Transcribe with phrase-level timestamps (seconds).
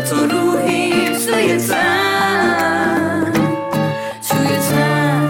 [0.00, 0.90] تو روحی
[1.26, 3.32] توی تن
[4.28, 5.28] توی تن.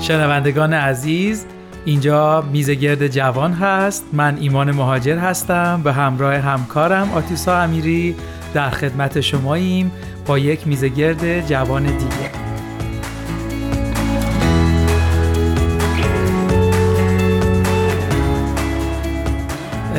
[0.00, 1.46] شنوندگان عزیز
[1.84, 4.04] اینجا میزگرد جوان هست.
[4.12, 8.14] من ایمان مهاجر هستم به همراه همکارم آتیسا امیری
[8.54, 9.92] در خدمت شماییم
[10.26, 12.51] با یک میزگرد جوان دیگه.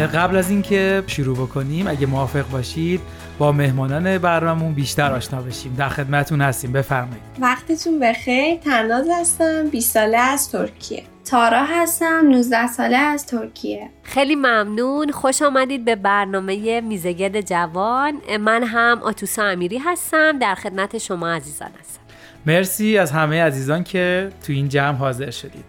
[0.08, 3.02] قبل از اینکه شروع بکنیم اگه موافق باشید
[3.38, 5.76] با مهمانان برنامهمون بیشتر آشنا بشیم.
[5.78, 6.72] در خدمتون هستیم.
[6.72, 7.23] بفرمایید.
[7.40, 8.56] وقتتون بخیر.
[8.58, 9.70] تناز هستم.
[9.70, 11.04] 20 ساله از ترکیه.
[11.26, 12.22] تارا هستم.
[12.30, 13.90] 19 ساله از ترکیه.
[14.04, 15.12] خیلی ممنون.
[15.12, 18.22] خوش آمدید به برنامه میزگرد جوان.
[18.40, 20.40] من هم آتوسا امیری هستم.
[20.40, 22.02] در خدمت شما عزیزان هستم.
[22.45, 25.66] مرسی از همه عزیزان که تو این جمع حاضر شدید.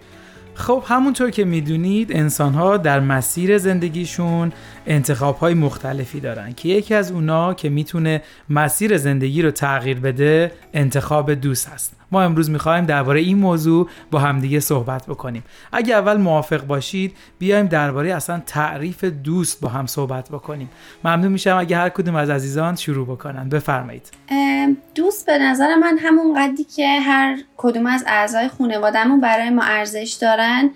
[0.54, 4.52] خب همونطور که می‌دونید انسان ها در مسیر زندگیشون
[4.86, 10.52] انتخاب های مختلفی دارن که یکی از اونا که می‌تونه مسیر زندگی رو تغییر بده
[10.74, 15.44] انتخاب دوست هست ما امروز می‌خوایم درباره این موضوع با همدیگه صحبت بکنیم.
[15.72, 20.70] اگه اول موافق باشید بیایم درباره اصلا تعریف دوست با هم صحبت بکنیم.
[21.04, 23.48] ممنون میشم اگه هر کدوم از عزیزان شروع بکنن.
[23.48, 24.10] بفرمایید.
[24.94, 30.18] دوست به نظر من همون قدی که هر کدوم از اعضای خانوادهمون برای ما ارزش
[30.20, 30.70] دارن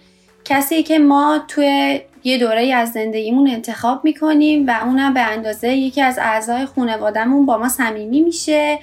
[0.44, 6.03] کسی که ما توی یه دوره از زندگیمون انتخاب می‌کنیم و اونم به اندازه یکی
[6.03, 8.78] از اعضای خانوادهمون با ما صمیمی میشه.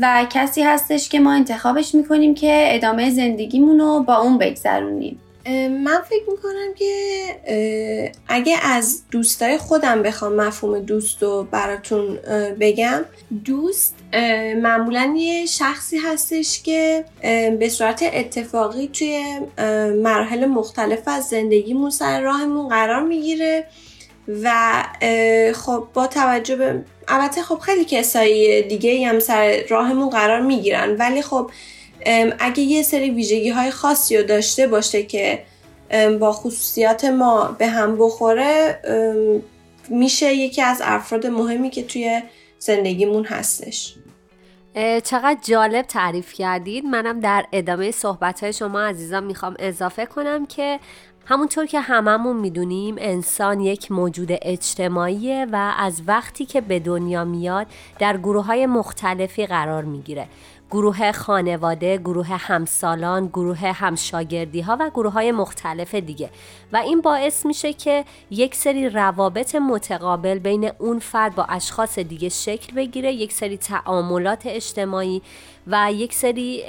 [0.00, 5.20] و کسی هستش که ما انتخابش می‌کنیم که ادامه زندگیمون رو با اون بگذرونیم.
[5.84, 6.92] من فکر می‌کنم که
[8.28, 12.18] اگه از دوستای خودم بخوام مفهوم دوست رو براتون
[12.60, 13.04] بگم
[13.44, 13.94] دوست
[14.56, 17.04] معمولا یه شخصی هستش که
[17.58, 19.24] به صورت اتفاقی توی
[20.02, 23.66] مراحل مختلف از زندگیمون سر راهمون قرار می‌گیره
[24.42, 24.82] و
[25.54, 30.96] خب با توجه به البته خب خیلی کسایی دیگه هم سر راهمون قرار می‌گیرن.
[30.96, 31.50] ولی خب
[32.38, 35.42] اگه یه سری ویژگی های خاصی رو داشته باشه که
[36.20, 38.80] با خصوصیات ما به هم بخوره
[39.88, 42.22] میشه یکی از افراد مهمی که توی
[42.58, 43.94] زندگیمون هستش.
[45.04, 46.84] چقدر جالب تعریف کردید.
[46.84, 50.80] منم در ادامه صحبت های شما عزیزان می‌خوام اضافه کنم که
[51.28, 57.66] همونطور که هممون می‌دونیم انسان یک موجود اجتماعیه و از وقتی که به دنیا میاد
[57.98, 60.28] در گروه های مختلفی قرار می‌گیره.
[60.70, 66.30] گروه خانواده، گروه همسالان، گروه همشاگردی ها و گروه های مختلف دیگه.
[66.72, 72.28] و این باعث میشه که یک سری روابط متقابل بین اون فرد با اشخاص دیگه
[72.28, 75.22] شکل بگیره یک سری تعاملات اجتماعی
[75.66, 76.62] و یک سری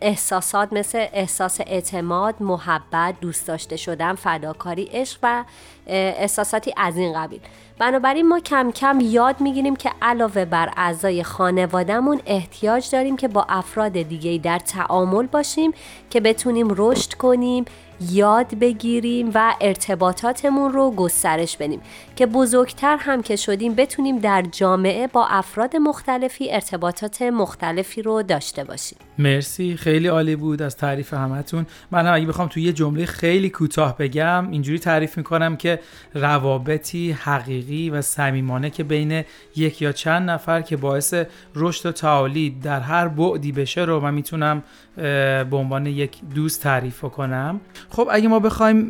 [0.00, 5.44] احساسات مثل احساس اعتماد، محبت، دوست داشته شدن، فداکاری، عشق و
[5.86, 7.40] احساساتی از این قبیل.
[7.78, 13.46] بنابراین ما کم کم یاد می‌گیریم که علاوه بر اعضای خانوادهمون احتیاج داریم که با
[13.48, 15.72] افراد دیگه در تعامل باشیم
[16.10, 17.64] که بتونیم رشد کنیم
[18.10, 21.80] یاد بگیریم و ارتباطاتمون رو گسترش بدیم
[22.16, 28.64] که بزرگتر هم که شدیم بتونیم در جامعه با افراد مختلفی ارتباطات مختلفی رو داشته
[28.64, 28.98] باشیم.
[29.18, 31.66] مرسی خیلی عالی بود از تعریف همتون.
[31.90, 35.80] من هم اگه بخوام توی یه جمله خیلی کوتاه بگم اینجوری تعریف می‌کنم که
[36.14, 39.24] روابطی حقیقی و صمیمانه که بین
[39.56, 41.14] یک یا چند نفر که باعث
[41.54, 44.62] رشد و تعالی در هر بعدی بشه رو من می‌تونم
[44.96, 48.88] به عنوان یک دوست تعریف کنم خب اگه ما بخوایم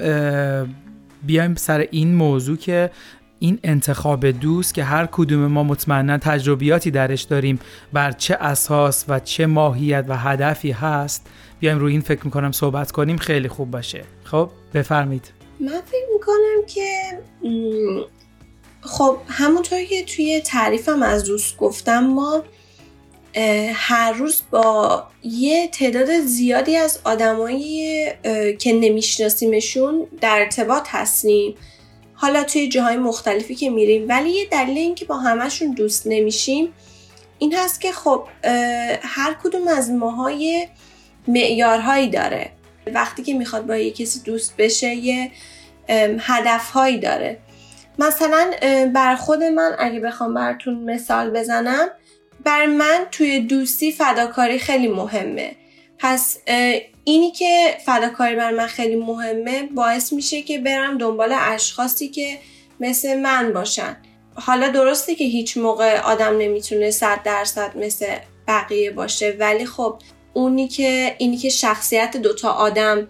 [1.22, 2.90] بیایم سر این موضوع که
[3.38, 7.60] این انتخاب دوست که هر کدوم ما مطمئنا تجربیاتی درش داریم
[7.92, 11.26] بر چه اساس و چه ماهیت و هدفی هست
[11.60, 14.04] بیایم روی این فکر می‌کنم صحبت کنیم خیلی خوب باشه.
[14.24, 15.32] خب بفرمایید.
[15.60, 17.18] من فکر می‌کنم که
[18.80, 22.42] خب همونطور که توی تعریفم از دوست گفتم ما
[23.74, 28.06] هر روز با یه تعداد زیادی از آدمایی
[28.58, 31.54] که نمیشناسیمشون در ارتباط هستیم.
[32.14, 34.08] حالا توی جاهای مختلفی که میریم.
[34.08, 36.72] ولی یه دلیل اینکه با همشون دوست نمیشیم
[37.38, 38.24] این هست که خب
[39.02, 40.68] هر کدوم از ماهای
[41.28, 42.50] معیارهایی داره.
[42.86, 45.30] وقتی که می‌خواد با یه کسی دوست بشه یه
[46.18, 47.38] هدفهایی داره.
[47.98, 48.50] مثلا
[48.94, 51.88] بر خود من اگه بخوام براتون مثال بزنم
[52.44, 55.56] بر من توی دوستی فداکاری خیلی مهمه.
[55.98, 56.38] پس
[57.04, 62.38] اینی که فداکاری بر من خیلی مهمه باعث میشه که برم دنبال اشخاصی که
[62.80, 63.96] مثل من باشن.
[64.34, 68.06] حالا درسته که هیچ موقع آدم نمی‌تونه صد درصد مثل
[68.48, 69.98] بقیه باشه ولی خب
[70.32, 73.08] اونی که اینی که شخصیت دوتا آدم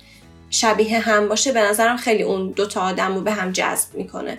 [0.51, 4.39] شبیه هم باشه به نظرم خیلی اون دوتا آدم رو به هم جذب می‌کنه.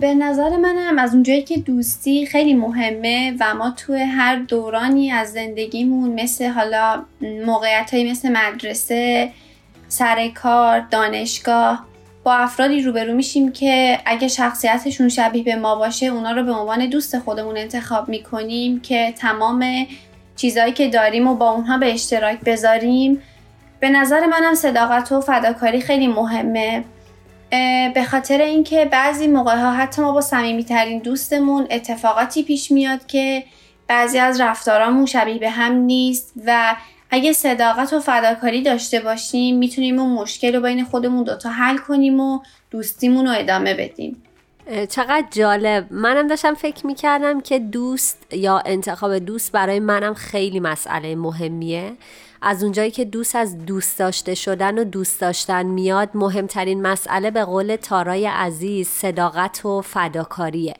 [0.00, 5.32] به نظر منم از اونجایی که دوستی خیلی مهمه و ما توی هر دورانی از
[5.32, 7.04] زندگیمون مثل حالا
[7.46, 9.30] موقعیت مثل مدرسه
[9.88, 11.86] سر کار دانشگاه
[12.24, 16.86] با افرادی روبرو میشیم که اگه شخصیتشون شبیه به ما باشه اونا رو به عنوان
[16.86, 19.86] دوست خودمون انتخاب می‌کنیم که تمام
[20.36, 23.22] چیزهایی که داریم و با اونها به اشتراک بذاریم.
[23.80, 26.84] به نظر منم صداقت و فداکاری خیلی مهمه.
[27.94, 33.44] به خاطر اینکه بعضی موقع ها حتی ما با صمیمیترین دوستمون اتفاقاتی پیش میاد که
[33.86, 36.76] بعضی از رفتارامون شبیه به هم نیست و
[37.10, 42.20] اگه صداقت و فداکاری داشته باشیم می‌تونیم اون مشکل رو بین خودمون دوتا حل کنیم
[42.20, 44.22] و دوستیمون رو ادامه بدیم.
[44.88, 45.86] چقدر جالب.
[45.90, 51.92] منم داشتم فکر می‌کردم که دوست یا انتخاب دوست برای منم خیلی مسئله مهمیه.
[52.48, 57.44] از اونجایی که دوست از دوست داشته شدن و دوست داشتن میاد مهمترین مسئله به
[57.44, 60.74] قول تارای عزیز صداقت و فداکاریه.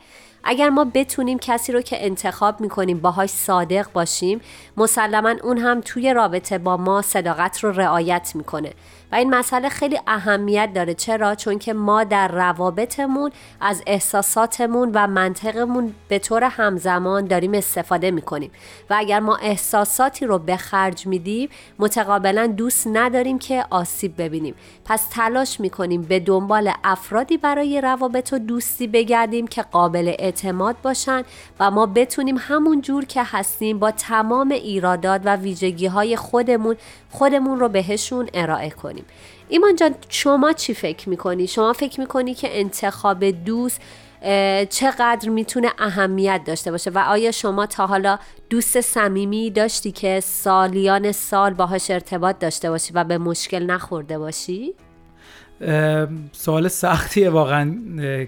[0.44, 4.40] اگر ما بتونیم کسی رو که انتخاب می‌کنیم باهاش صادق باشیم
[4.76, 8.72] مسلما اون هم توی رابطه با ما صداقت رو رعایت می‌کنه.
[9.12, 10.94] و این مسئله خیلی اهمیت داره.
[10.94, 13.30] چرا؟ چون که ما در روابطمون
[13.60, 18.50] از احساساتمون و منطقمون به طور همزمان داریم استفاده می‌کنیم.
[18.90, 21.48] و اگر ما احساساتی رو به خرج میدیم
[21.78, 24.54] متقابلا دوست نداریم که آسیب ببینیم.
[24.84, 31.22] پس تلاش می‌کنیم به دنبال افرادی برای روابط و دوستی بگردیم که قابل اعتماد باشن
[31.60, 36.76] و ما بتونیم همون جور که هستیم با تمام ایرادات و ویژگی های خودمون
[37.10, 39.04] خودمون رو بهشون ارائه کنیم
[39.48, 43.80] ایمان جان شما چی فکر می‌کنی؟ شما فکر می‌کنی که انتخاب دوست
[44.70, 48.18] چقدر می‌تونه اهمیت داشته باشه و آیا شما تا حالا
[48.50, 54.74] دوست صمیمی داشتی که سالیان سال باهاش ارتباط داشته باشی و به مشکل نخورده باشی؟
[56.32, 57.74] سوال سختیه واقعا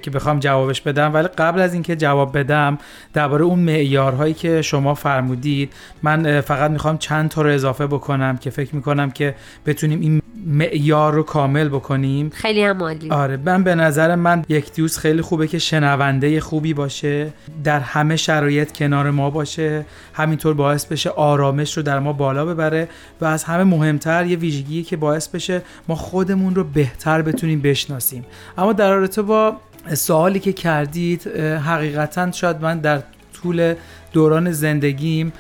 [0.03, 1.15] که بخوام جوابش بدم.
[1.15, 2.79] ولی قبل از اینکه جواب بدم
[3.15, 5.73] درباره اون معیارهایی که شما فرمودید
[6.03, 9.35] من فقط می‌خوام چند تا رو اضافه بکنم که فکر می‌کنم که
[9.67, 13.11] بتونیم این معیار رو کامل بکنیم؟ خیلی هم عالی.
[13.11, 17.33] آره من به نظر من یک دوست خیلی خوبه که شنونده خوبی باشه
[17.65, 22.89] در همه شرایط کنار ما باشه همینطور باعث بشه آرامش رو در ما بالا ببره
[23.21, 28.25] و از همه مهمتر یه ویژگی که باعث بشه ما خودمون رو بهتر بتونیم بشناسیم.
[28.59, 29.57] اما در رابطه با
[29.95, 31.27] سوالی که کردید
[31.67, 33.03] حقیقتا شاید من در
[33.33, 33.75] طول
[34.13, 35.33] دوران زندگیم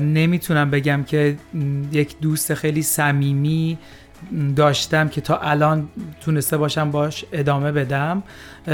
[0.00, 1.36] نمی‌تونم بگم که
[1.92, 3.78] یک دوست خیلی صمیمی
[4.56, 5.88] داشتم که تا الان
[6.20, 8.22] تونسته باشم باش ادامه بدم.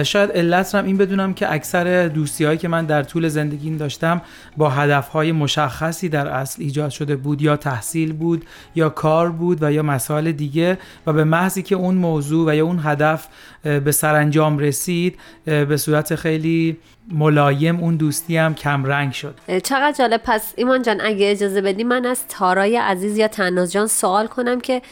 [0.03, 4.23] شاید علت این بدونم که اکثر دوستی هایی که من در طول زندگیم داشتم
[4.57, 7.43] با هدف های مشخصی در اصل ایجاد شده بود.
[7.43, 8.45] یا تحصیل بود
[8.75, 10.79] یا کار بود و یا مسائل دیگه.
[11.07, 13.29] و به محضی که اون موضوع و یا اون هدف
[13.63, 16.77] به سرانجام رسید به صورت خیلی
[17.13, 20.21] ملایم اون دوستی هم کم رنگ شد چقدر جالب.
[20.25, 24.61] پس ایمان جان اگه اجازه بدی من از تارای عزیز یا تناز جان سوال کنم
[24.61, 24.83] که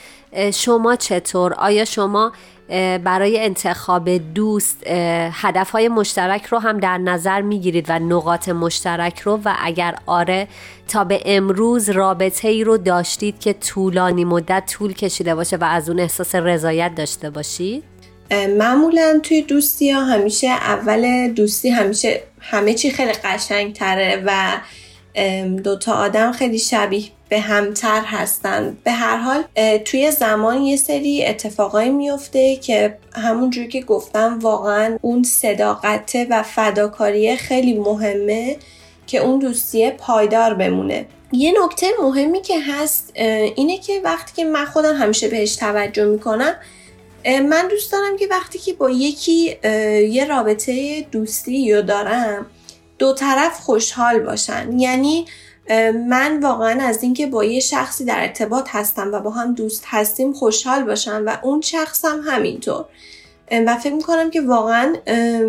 [0.54, 2.32] شما چطور؟ آیا شما
[3.04, 4.86] برای انتخاب دوست
[5.32, 9.40] هدفهای مشترک رو هم در نظر می‌گیرید و نقاط مشترک رو.
[9.44, 10.48] و اگر آره
[10.88, 15.88] تا به امروز رابطه ای رو داشتید که طولانی مدت طول کشیده باشه و از
[15.88, 17.84] اون احساس رضایت داشته باشید؟
[18.58, 24.56] معمولا توی دوستی ها همیشه اول دوستی همیشه همه چی خیلی قشنگ تره و
[25.64, 28.76] دوتا آدم خیلی شبیه به همتر هستن.
[28.84, 29.44] به هر حال
[29.78, 37.36] توی زمان یه سری اتفاقایی میفته که همونجور که گفتم واقعا اون صداقت و فداکاری
[37.36, 38.56] خیلی مهمه
[39.06, 41.06] که اون دوستی پایدار بمونه.
[41.32, 46.54] یه نکته مهمی که هست اینه که وقتی که من خودم همیشه بهش توجه می‌کنم
[47.24, 49.56] من دوست دارم که وقتی که با یکی
[50.10, 52.46] یه رابطه دوستی رو دارم
[53.02, 54.78] دو طرف خوشحال باشن.
[54.78, 55.24] یعنی
[56.08, 60.32] من واقعا از اینکه با یه شخصی در ارتباط هستم و با هم دوست هستیم
[60.32, 62.84] خوشحال باشم و اون شخص هم همینطور
[63.50, 64.94] و فکر می‌کنم که واقعا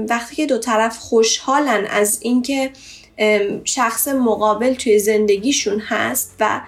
[0.09, 2.71] وقتی که دو طرف خوشحالن از اینکه
[3.63, 6.61] شخص مقابل توی زندگیشون هست و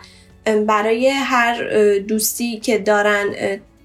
[0.68, 1.64] برای هر
[1.98, 3.26] دوستی که دارن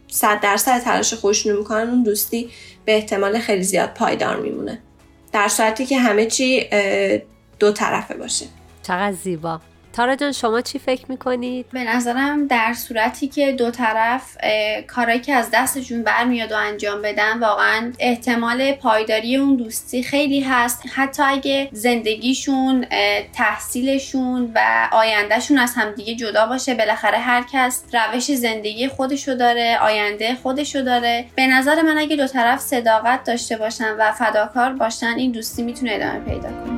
[0.09, 2.51] صد درصد تلاش خودشونو می‌کنن اون دوستی
[2.85, 4.83] به احتمال خیلی زیاد پایدار میمونه.
[5.33, 6.69] در صورتی که همه چی
[7.59, 8.47] دو طرفه باشه.
[8.83, 9.61] چقدر زیبا.
[9.93, 14.37] تارا جان شما چی فکر می‌کنید؟ به نظرم در صورتی که دو طرف
[14.87, 20.83] کارایی که از دستشون برمیاد و انجام بدن واقعا احتمال پایداری اون دوستی خیلی هست.
[20.95, 22.87] حتی اگه زندگیشون
[23.33, 30.35] تحصیلشون و آیندهشون از همدیگه جدا باشه بالاخره هر کس روش زندگی خودشو داره آینده
[30.35, 31.25] خودشو داره.
[31.37, 35.93] به نظر من اگه دو طرف صداقت داشته باشن و فداکار باشن این دوستی می‌تونه
[35.93, 36.70] ادامه پیدا کنه.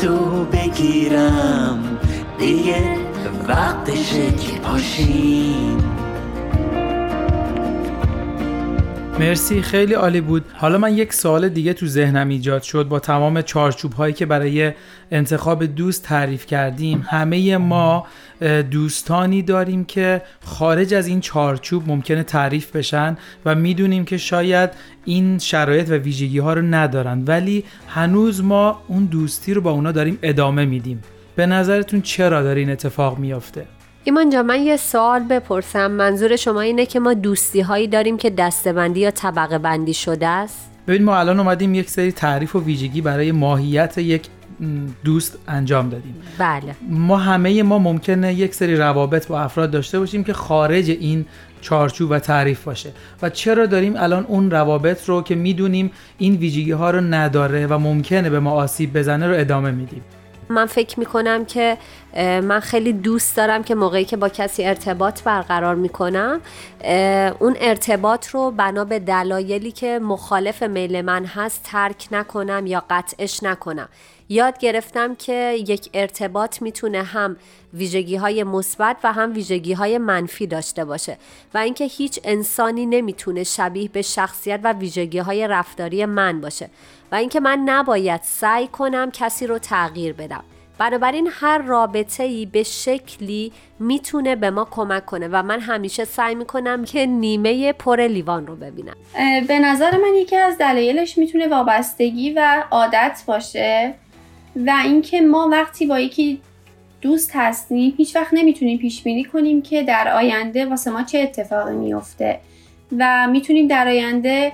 [0.00, 1.98] تو بگیرم
[2.38, 2.96] دیگه
[3.48, 5.78] وقتشه که پاشیم.
[9.20, 10.44] مرسی خیلی عالی بود.
[10.54, 12.88] حالا من یک سوال دیگه تو ذهنم ایجاد شد.
[12.88, 14.72] با تمام چارچوب هایی که برای
[15.10, 18.06] انتخاب دوست تعریف کردیم همه ما
[18.70, 24.70] دوستانی داریم که خارج از این چارچوب ممکنه تعریف بشن و می‌دونیم که شاید
[25.04, 27.24] این شرایط و ویژگی ها رو ندارن.
[27.26, 31.02] ولی هنوز ما اون دوستی رو با اونا داریم ادامه میدیم.
[31.36, 33.66] به نظرتون چرا داره این اتفاق میافته؟
[34.04, 35.90] ایمان جا من یه سوال بپرسم.
[35.90, 40.70] منظور شما اینه که ما دوستی هایی داریم که دستبندی یا طبقه بندی شده است؟
[40.88, 44.26] ببین ما الان اومدیم یک سری تعریف و ویژگی برای ماهیت یک
[45.04, 46.14] دوست انجام دادیم.
[46.38, 46.76] بله.
[46.88, 51.26] ما همه ما ممکنه یک سری روابط با افراد داشته باشیم که خارج این
[51.60, 52.92] چارچوب و تعریف باشه.
[53.22, 57.78] و چرا داریم الان اون روابط رو که می‌دونیم این ویژگی ها رو نداره و
[57.78, 60.02] ممکنه به ما آسیب بزنه رو ادامه میدیم.
[60.50, 61.78] من فکر می‌کنم که
[62.16, 66.40] من خیلی دوست دارم که موقعی که با کسی ارتباط برقرار می‌کنم
[67.38, 73.42] اون ارتباط رو بنا به دلایلی که مخالف میل من هست ترک نکنم یا قطعش
[73.42, 73.88] نکنم.
[74.32, 77.36] یاد گرفتم که یک ارتباط می‌تونه هم
[77.74, 81.18] ویژگی های مثبت و هم ویژگی های منفی داشته باشه
[81.54, 86.70] و اینکه هیچ انسانی نمی‌تونه شبیه به شخصیت و ویژگی های رفتاری من باشه
[87.12, 90.44] و اینکه من نباید سعی کنم کسی رو تغییر بدم.
[90.78, 96.34] بنابراین هر رابطه ای به شکلی می‌تونه به ما کمک کنه و من همیشه سعی
[96.34, 98.96] می‌کنم که نیمه پر لیوان رو ببینم.
[99.48, 103.94] به نظر من یکی از دلایلش می‌تونه وابستگی و عادت باشه.
[104.56, 106.40] و اینکه ما وقتی با یکی
[107.00, 111.74] دوست هستیم هیچ وقت نمی‌تونیم پیش بینی کنیم که در آینده واسه ما چه اتفاقی
[111.74, 112.40] میفته
[112.98, 114.52] و می‌تونیم در آینده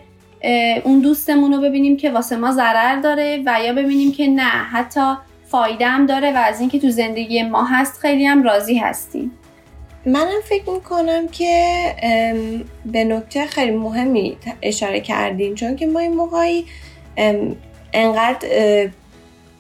[0.85, 5.15] اون دوستمون رو ببینیم که واسه ما ضرر داره و یا ببینیم که نه حتی
[5.49, 9.31] فایده هم داره و از اینکه تو زندگی ما هست خیلی هم راضی هستیم.
[10.07, 11.75] منم فکر می‌کنم که
[12.87, 16.65] به نکته خیلی مهمی اشاره کردیم چون که ما این موقعی
[17.93, 18.49] انقدر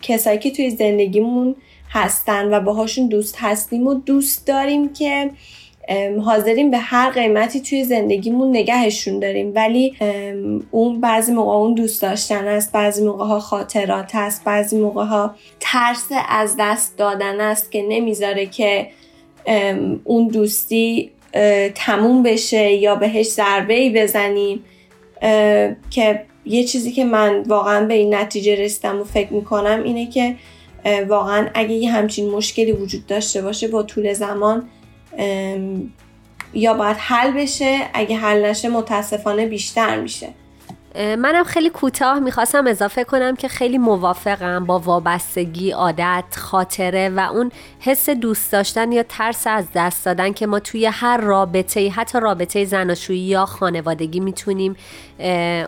[0.06, 1.56] کسایی که توی زندگیمون
[1.90, 5.30] هستن و باهاشون دوست هستیم و دوست داریم که
[6.24, 9.52] حاضریم به هر قیمتی توی زندگیمون نگهشون داریم.
[9.54, 9.96] ولی
[10.70, 15.34] اون بعضی موقع اون دوست داشتن است بعضی موقع ها خاطرات است بعضی موقع ها
[15.60, 18.88] ترس از دست دادن است که نمی‌ذاره که
[20.04, 21.10] اون دوستی
[21.74, 24.64] تموم بشه یا بهش ضربه ای بزنیم
[25.90, 30.36] که یه چیزی که من واقعا به این نتیجه رسیدم و فکر می‌کنم اینه که
[31.08, 34.68] واقعا اگه یه همچین مشکلی وجود داشته باشه با طول زمان
[36.54, 40.28] یا باید حل بشه اگه حل نشه متاسفانه بیشتر میشه.
[40.96, 47.52] منم خیلی کوتاه می‌خواستم اضافه کنم که خیلی موافقم با وابستگی عادت خاطره و اون
[47.80, 52.64] حس دوست داشتن یا ترس از دست دادن که ما توی هر رابطه حتی رابطه
[52.64, 54.76] زناشویی یا خانوادگی می‌تونیم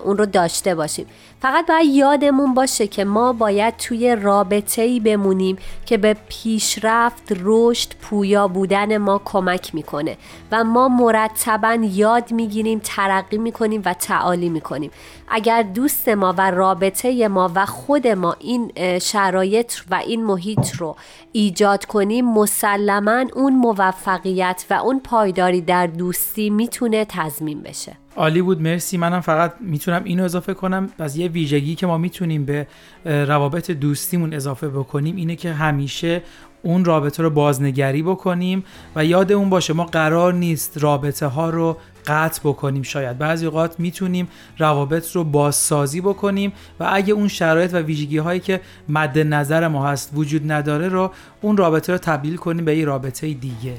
[0.05, 1.07] اون رو داشته باشیم.
[1.43, 7.89] فقط باید یادمون باشه که ما باید توی رابطه ای بمونیم که به پیشرفت رشد
[8.01, 10.17] پویا بودن ما کمک می‌کنه
[10.53, 14.91] و ما مرتبا یاد می‌گیریم ترقی می‌کنیم و تعالی می‌کنیم.
[15.29, 20.97] اگر دوست ما و رابطه ما و خود ما این شرایط و این محیط رو
[21.33, 27.93] ایجاد کنیم مسلما اون موفقیت و اون پایداری در دوستی می‌تونه تضمین بشه.
[28.19, 28.63] عالی بود.
[28.63, 28.97] مرسی.
[28.97, 30.89] منم فقط می‌تونم اینو اضافه کنم.
[30.99, 32.67] از یه ویژگی که ما می‌تونیم به
[33.05, 36.23] روابط دوستیمون اضافه بکنیم اینه که همیشه
[36.63, 38.65] اون رابطه رو بازنگری بکنیم
[38.97, 42.83] و یاد اون باشه ما قرار نیست رابطه ها رو قطع بکنیم.
[42.83, 48.41] شاید بعضی اوقات می‌تونیم روابط رو بازسازی بکنیم و اگه اون شرایط و ویژگی هایی
[48.41, 51.11] که مد نظر ما هست وجود نداره رو
[51.41, 53.75] اون رابطه رو تبدیل کنیم به یه رابطه دیگه.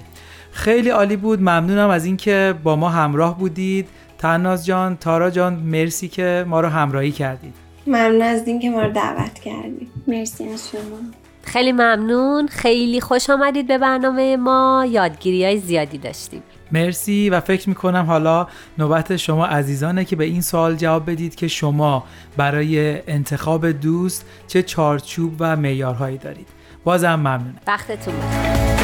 [0.51, 1.39] خیلی عالی بود.
[1.39, 3.87] ممنونم از اینکه با ما همراه بودید.
[4.19, 7.53] تناز جان تارا جان مرسی که ما رو همراهی کردید.
[7.87, 9.91] ممنون از اینکه ما رو دعوت کردید.
[10.07, 10.97] مرسی از شما.
[11.43, 12.47] خیلی ممنون.
[12.47, 14.85] خیلی خوش آمدید به برنامه ما.
[14.89, 16.43] یادگیری های زیادی داشتیم.
[16.71, 18.47] مرسی و فکر می‌کنم حالا
[18.77, 22.03] نوبت شما عزیزانه که به این سوال جواب بدید که شما
[22.37, 26.47] برای انتخاب دوست چه چارچوب و معیارهایی دارید.
[26.83, 27.55] بازم ممنونم.
[27.67, 28.78] وقتتون بخیر.